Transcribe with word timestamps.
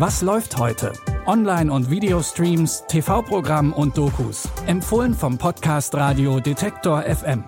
Was 0.00 0.22
läuft 0.22 0.56
heute? 0.56 0.94
Online- 1.26 1.70
und 1.70 1.90
Videostreams, 1.90 2.84
TV-Programm 2.88 3.74
und 3.74 3.98
Dokus. 3.98 4.48
Empfohlen 4.64 5.12
vom 5.12 5.36
Podcast 5.36 5.94
Radio 5.94 6.40
Detektor 6.40 7.02
FM. 7.02 7.44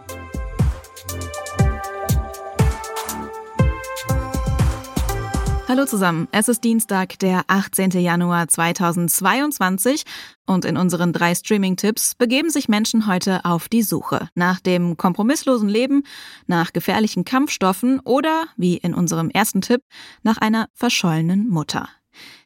Hallo 5.66 5.86
zusammen, 5.86 6.28
es 6.30 6.48
ist 6.48 6.62
Dienstag, 6.62 7.18
der 7.20 7.44
18. 7.46 7.92
Januar 7.92 8.46
2022 8.48 10.02
und 10.44 10.66
in 10.66 10.76
unseren 10.76 11.14
drei 11.14 11.34
Streaming-Tipps 11.34 12.16
begeben 12.16 12.50
sich 12.50 12.68
Menschen 12.68 13.06
heute 13.06 13.46
auf 13.46 13.70
die 13.70 13.82
Suche 13.82 14.28
nach 14.34 14.60
dem 14.60 14.98
kompromisslosen 14.98 15.70
Leben, 15.70 16.02
nach 16.46 16.74
gefährlichen 16.74 17.24
Kampfstoffen 17.24 18.00
oder, 18.00 18.44
wie 18.58 18.76
in 18.76 18.92
unserem 18.92 19.30
ersten 19.30 19.62
Tipp, 19.62 19.80
nach 20.22 20.36
einer 20.36 20.68
verschollenen 20.74 21.48
Mutter. 21.48 21.88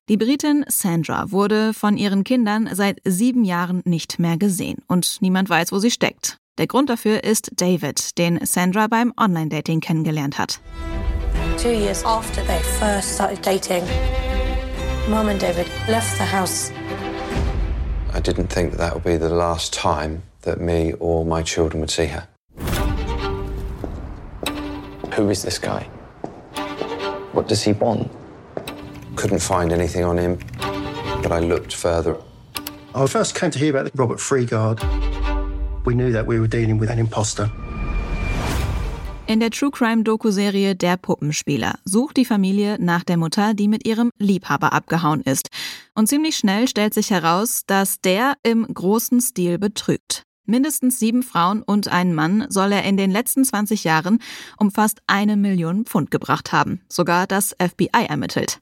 Die 0.08 0.16
Britin 0.16 0.64
Sandra 0.68 1.32
wurde 1.32 1.74
von 1.74 1.96
ihren 1.96 2.22
Kindern 2.22 2.68
seit 2.72 3.00
sieben 3.04 3.44
Jahren 3.44 3.82
nicht 3.84 4.20
mehr 4.20 4.36
gesehen 4.36 4.78
und 4.86 5.20
niemand 5.20 5.50
weiß, 5.50 5.72
wo 5.72 5.80
sie 5.80 5.90
steckt. 5.90 6.38
Der 6.58 6.68
Grund 6.68 6.90
dafür 6.90 7.24
ist 7.24 7.50
David, 7.56 8.16
den 8.16 8.38
Sandra 8.46 8.86
beim 8.86 9.12
Online-Dating 9.16 9.80
kennengelernt 9.80 10.38
hat. 10.38 10.60
Two 11.60 11.70
years 11.70 12.04
after 12.04 12.40
they 12.46 12.60
first 12.78 13.16
started 13.16 13.44
dating, 13.44 13.82
Mum 15.10 15.26
and 15.28 15.42
David 15.42 15.66
left 15.88 16.16
the 16.18 16.36
house. 16.36 16.70
I 18.14 18.20
didn't 18.20 18.46
think 18.46 18.76
that, 18.76 18.78
that 18.78 18.94
would 18.94 19.02
be 19.02 19.18
the 19.18 19.34
last 19.34 19.74
time 19.74 20.22
that 20.42 20.60
me 20.60 20.94
or 21.00 21.24
my 21.24 21.42
children 21.42 21.80
would 21.80 21.90
see 21.90 22.06
her. 22.06 22.28
Who 25.16 25.30
is 25.30 25.42
this 25.42 25.58
guy? 25.58 25.88
What 27.32 27.48
does 27.48 27.64
he 27.64 27.72
want? 27.72 28.08
Couldn't 29.16 29.40
find 29.40 29.72
anything 29.72 30.04
on 30.04 30.18
him, 30.18 30.38
but 31.22 31.32
I 31.32 31.40
looked 31.40 31.74
further. 31.74 32.16
I 32.94 33.06
first 33.06 33.34
came 33.34 33.50
to 33.50 33.58
hear 33.58 33.76
about 33.76 33.90
Robert 33.94 34.20
Freegard. 34.20 34.80
We 35.84 35.94
knew 35.94 36.12
that 36.12 36.26
we 36.26 36.38
were 36.38 36.48
dealing 36.48 36.78
with 36.78 36.90
an 36.90 36.98
imposter. 36.98 37.50
In 39.28 39.40
der 39.40 39.50
True 39.50 39.72
Crime 39.72 40.04
Doku-Serie 40.04 40.76
Der 40.76 40.96
Puppenspieler 40.96 41.80
sucht 41.84 42.16
die 42.16 42.24
Familie 42.24 42.76
nach 42.78 43.02
der 43.02 43.16
Mutter, 43.16 43.54
die 43.54 43.66
mit 43.66 43.84
ihrem 43.84 44.10
Liebhaber 44.18 44.72
abgehauen 44.72 45.20
ist. 45.22 45.48
Und 45.96 46.06
ziemlich 46.06 46.36
schnell 46.36 46.68
stellt 46.68 46.94
sich 46.94 47.10
heraus, 47.10 47.62
dass 47.66 48.00
der 48.00 48.34
im 48.44 48.66
großen 48.72 49.20
Stil 49.20 49.58
betrügt. 49.58 50.25
Mindestens 50.46 50.98
sieben 50.98 51.22
Frauen 51.22 51.62
und 51.62 51.88
einen 51.88 52.14
Mann 52.14 52.46
soll 52.48 52.72
er 52.72 52.84
in 52.84 52.96
den 52.96 53.10
letzten 53.10 53.44
20 53.44 53.84
Jahren 53.84 54.20
um 54.58 54.70
fast 54.70 55.00
eine 55.06 55.36
Million 55.36 55.84
Pfund 55.84 56.10
gebracht 56.10 56.52
haben. 56.52 56.80
Sogar 56.88 57.26
das 57.26 57.54
FBI 57.60 58.06
ermittelt. 58.08 58.60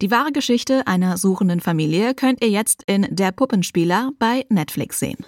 Die 0.00 0.10
wahre 0.10 0.32
Geschichte 0.32 0.86
einer 0.86 1.16
suchenden 1.16 1.60
Familie 1.60 2.14
könnt 2.14 2.42
ihr 2.42 2.50
jetzt 2.50 2.82
in 2.86 3.08
Der 3.10 3.32
Puppenspieler 3.32 4.10
bei 4.18 4.44
Netflix 4.48 4.98
sehen. 4.98 5.24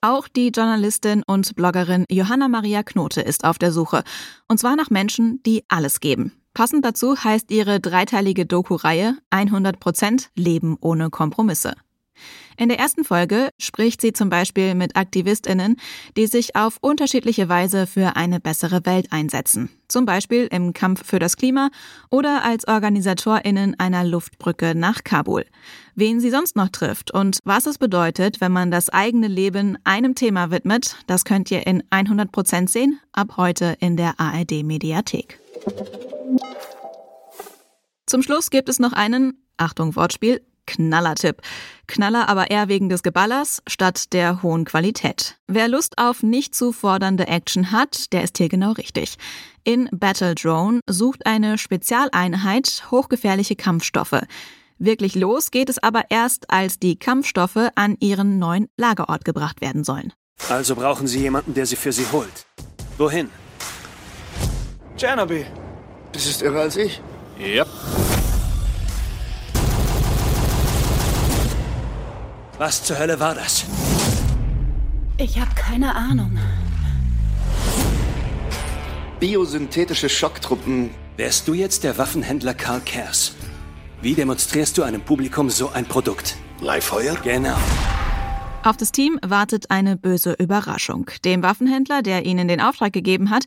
Auch 0.00 0.28
die 0.28 0.48
Journalistin 0.48 1.22
und 1.26 1.56
Bloggerin 1.56 2.04
Johanna 2.10 2.48
Maria 2.48 2.82
Knote 2.82 3.22
ist 3.22 3.44
auf 3.44 3.58
der 3.58 3.72
Suche. 3.72 4.04
Und 4.46 4.58
zwar 4.58 4.76
nach 4.76 4.90
Menschen, 4.90 5.42
die 5.44 5.64
alles 5.68 6.00
geben. 6.00 6.32
Passend 6.54 6.84
dazu 6.84 7.16
heißt 7.22 7.50
ihre 7.50 7.80
dreiteilige 7.80 8.46
Doku-Reihe 8.46 9.18
100% 9.30 10.28
Leben 10.36 10.76
ohne 10.80 11.10
Kompromisse. 11.10 11.74
In 12.56 12.68
der 12.68 12.78
ersten 12.78 13.04
Folge 13.04 13.50
spricht 13.58 14.00
sie 14.00 14.12
zum 14.12 14.30
Beispiel 14.30 14.74
mit 14.74 14.96
AktivistInnen, 14.96 15.76
die 16.16 16.26
sich 16.26 16.56
auf 16.56 16.78
unterschiedliche 16.80 17.48
Weise 17.48 17.86
für 17.86 18.16
eine 18.16 18.40
bessere 18.40 18.86
Welt 18.86 19.12
einsetzen. 19.12 19.68
Zum 19.88 20.06
Beispiel 20.06 20.48
im 20.50 20.72
Kampf 20.72 21.06
für 21.06 21.18
das 21.18 21.36
Klima 21.36 21.70
oder 22.10 22.44
als 22.44 22.66
OrganisatorInnen 22.66 23.78
einer 23.78 24.04
Luftbrücke 24.04 24.74
nach 24.74 25.04
Kabul. 25.04 25.44
Wen 25.94 26.20
sie 26.20 26.30
sonst 26.30 26.56
noch 26.56 26.70
trifft 26.70 27.10
und 27.10 27.38
was 27.44 27.66
es 27.66 27.78
bedeutet, 27.78 28.40
wenn 28.40 28.52
man 28.52 28.70
das 28.70 28.88
eigene 28.88 29.28
Leben 29.28 29.78
einem 29.84 30.14
Thema 30.14 30.50
widmet, 30.50 30.96
das 31.06 31.24
könnt 31.24 31.50
ihr 31.50 31.66
in 31.66 31.82
100 31.90 32.32
Prozent 32.32 32.70
sehen, 32.70 32.98
ab 33.12 33.36
heute 33.36 33.76
in 33.80 33.96
der 33.96 34.18
ARD 34.18 34.64
Mediathek. 34.64 35.38
Zum 38.06 38.22
Schluss 38.22 38.50
gibt 38.50 38.68
es 38.68 38.78
noch 38.78 38.92
einen, 38.92 39.42
Achtung 39.56 39.96
Wortspiel, 39.96 40.40
Knallertipp. 40.66 41.42
Knaller 41.86 42.28
aber 42.28 42.50
eher 42.50 42.68
wegen 42.68 42.88
des 42.88 43.02
Geballers 43.02 43.62
statt 43.66 44.12
der 44.12 44.42
hohen 44.42 44.64
Qualität. 44.64 45.36
Wer 45.46 45.68
Lust 45.68 45.98
auf 45.98 46.22
nicht 46.22 46.54
zu 46.54 46.72
fordernde 46.72 47.28
Action 47.28 47.70
hat, 47.72 48.12
der 48.12 48.24
ist 48.24 48.38
hier 48.38 48.48
genau 48.48 48.72
richtig. 48.72 49.16
In 49.64 49.88
Battle 49.92 50.34
Drone 50.34 50.80
sucht 50.88 51.26
eine 51.26 51.58
Spezialeinheit 51.58 52.84
hochgefährliche 52.90 53.56
Kampfstoffe. 53.56 54.20
Wirklich 54.78 55.14
los 55.14 55.50
geht 55.50 55.70
es 55.70 55.82
aber 55.82 56.04
erst, 56.10 56.50
als 56.50 56.78
die 56.78 56.98
Kampfstoffe 56.98 57.70
an 57.74 57.96
ihren 58.00 58.38
neuen 58.38 58.68
Lagerort 58.76 59.24
gebracht 59.24 59.60
werden 59.60 59.84
sollen. 59.84 60.12
Also 60.50 60.74
brauchen 60.74 61.06
Sie 61.06 61.20
jemanden, 61.20 61.54
der 61.54 61.66
sie 61.66 61.76
für 61.76 61.92
Sie 61.92 62.06
holt. 62.12 62.46
Wohin? 62.98 63.30
Chernobyl. 64.96 65.46
Das 66.12 66.26
ist 66.26 66.42
irre 66.42 66.60
als 66.60 66.76
ich. 66.76 67.00
Yep. 67.38 67.68
Was 72.58 72.82
zur 72.82 72.98
Hölle 72.98 73.20
war 73.20 73.34
das? 73.34 73.64
Ich 75.18 75.38
habe 75.38 75.50
keine 75.54 75.94
Ahnung. 75.94 76.38
Biosynthetische 79.20 80.08
Schocktruppen. 80.08 80.90
Wärst 81.16 81.48
du 81.48 81.54
jetzt 81.54 81.84
der 81.84 81.98
Waffenhändler 81.98 82.54
Karl 82.54 82.80
Kers? 82.80 83.34
Wie 84.00 84.14
demonstrierst 84.14 84.76
du 84.78 84.82
einem 84.82 85.00
Publikum 85.00 85.50
so 85.50 85.70
ein 85.70 85.86
Produkt? 85.86 86.36
Leihfeuer? 86.60 87.16
Genau. 87.22 87.56
Auf 88.66 88.76
das 88.76 88.90
Team 88.90 89.20
wartet 89.24 89.70
eine 89.70 89.96
böse 89.96 90.32
Überraschung. 90.32 91.08
Dem 91.24 91.44
Waffenhändler, 91.44 92.02
der 92.02 92.26
ihnen 92.26 92.48
den 92.48 92.60
Auftrag 92.60 92.92
gegeben 92.92 93.30
hat, 93.30 93.44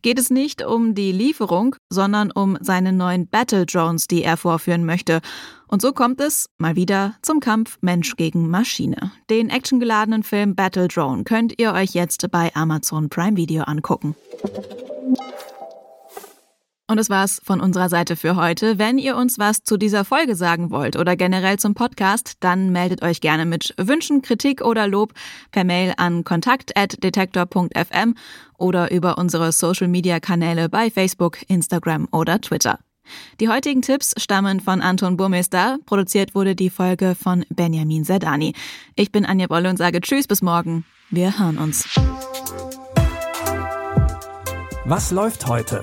geht 0.00 0.16
es 0.16 0.30
nicht 0.30 0.64
um 0.64 0.94
die 0.94 1.10
Lieferung, 1.10 1.74
sondern 1.88 2.30
um 2.30 2.56
seine 2.60 2.92
neuen 2.92 3.26
Battle 3.26 3.66
Drones, 3.66 4.06
die 4.06 4.22
er 4.22 4.36
vorführen 4.36 4.84
möchte. 4.84 5.22
Und 5.66 5.82
so 5.82 5.92
kommt 5.92 6.20
es 6.20 6.50
mal 6.58 6.76
wieder 6.76 7.16
zum 7.20 7.40
Kampf 7.40 7.78
Mensch 7.80 8.14
gegen 8.14 8.48
Maschine. 8.48 9.10
Den 9.28 9.50
actiongeladenen 9.50 10.22
Film 10.22 10.54
Battle 10.54 10.86
Drone 10.86 11.24
könnt 11.24 11.60
ihr 11.60 11.72
euch 11.72 11.94
jetzt 11.94 12.30
bei 12.30 12.54
Amazon 12.54 13.08
Prime 13.08 13.36
Video 13.36 13.64
angucken. 13.64 14.14
Und 16.90 16.96
das 16.96 17.08
war's 17.08 17.40
von 17.44 17.60
unserer 17.60 17.88
Seite 17.88 18.16
für 18.16 18.34
heute. 18.34 18.76
Wenn 18.76 18.98
ihr 18.98 19.16
uns 19.16 19.38
was 19.38 19.62
zu 19.62 19.76
dieser 19.76 20.04
Folge 20.04 20.34
sagen 20.34 20.72
wollt 20.72 20.96
oder 20.96 21.14
generell 21.14 21.56
zum 21.56 21.74
Podcast, 21.74 22.38
dann 22.40 22.72
meldet 22.72 23.02
euch 23.02 23.20
gerne 23.20 23.46
mit 23.46 23.74
Wünschen, 23.78 24.22
Kritik 24.22 24.60
oder 24.60 24.88
Lob 24.88 25.12
per 25.52 25.62
Mail 25.62 25.94
an 25.98 26.24
kontakt@detektor.fm 26.24 28.16
oder 28.58 28.90
über 28.90 29.18
unsere 29.18 29.52
Social 29.52 29.86
Media 29.86 30.18
Kanäle 30.18 30.68
bei 30.68 30.90
Facebook, 30.90 31.38
Instagram 31.48 32.08
oder 32.10 32.40
Twitter. 32.40 32.80
Die 33.38 33.48
heutigen 33.48 33.82
Tipps 33.82 34.12
stammen 34.20 34.58
von 34.58 34.80
Anton 34.80 35.16
Burmester. 35.16 35.78
Produziert 35.86 36.34
wurde 36.34 36.56
die 36.56 36.70
Folge 36.70 37.14
von 37.14 37.44
Benjamin 37.50 38.04
Zerdani. 38.04 38.52
Ich 38.96 39.12
bin 39.12 39.24
Anja 39.24 39.46
Bolle 39.46 39.70
und 39.70 39.76
sage 39.76 40.00
Tschüss 40.00 40.26
bis 40.26 40.42
morgen. 40.42 40.84
Wir 41.08 41.38
hören 41.38 41.58
uns. 41.58 41.88
Was 44.84 45.12
läuft 45.12 45.46
heute? 45.46 45.82